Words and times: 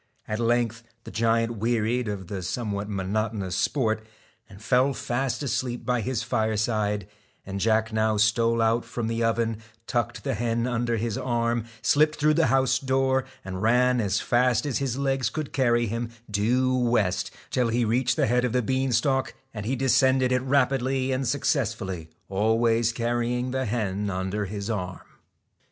At 0.27 0.39
length 0.39 0.81
the 1.03 1.11
giant 1.11 1.57
wearied 1.57 2.07
of 2.07 2.25
the 2.25 2.41
somewhat 2.41 2.89
monotonous 2.89 3.55
sport 3.55 4.03
and 4.49 4.59
fell 4.59 4.95
fast 4.95 5.43
asleep 5.43 5.85
by 5.85 6.01
his 6.01 6.23
fireside, 6.23 7.07
and 7.45 7.59
Jack 7.59 7.93
now 7.93 8.17
stole 8.17 8.63
out 8.63 8.83
from 8.83 9.05
the 9.07 9.23
oven, 9.23 9.57
tucked 9.85 10.23
the 10.23 10.33
hen 10.33 10.65
under 10.65 10.97
his 10.97 11.19
arm, 11.19 11.65
slipped 11.83 12.15
through 12.15 12.33
the 12.33 12.47
house 12.47 12.79
door 12.79 13.25
and 13.45 13.61
ran 13.61 14.01
as 14.01 14.19
fast 14.19 14.65
as 14.65 14.79
his 14.79 14.97
legs 14.97 15.29
could 15.29 15.53
carry 15.53 15.85
him 15.85 16.09
due 16.31 16.73
west, 16.75 17.29
till 17.51 17.67
he 17.67 17.85
reached 17.85 18.15
the 18.15 18.25
head 18.25 18.43
of 18.43 18.53
the 18.53 18.63
bean 18.63 18.91
stalk, 18.91 19.35
and 19.53 19.67
he 19.67 19.75
descended 19.75 20.31
it 20.31 20.41
rapidly 20.41 21.11
and 21.11 21.27
successfully, 21.27 22.09
always 22.27 22.91
carrying 22.91 23.51
the 23.51 23.65
hen 23.65 24.09
under 24.09 24.45
his 24.45 24.67
arm. 24.67 25.05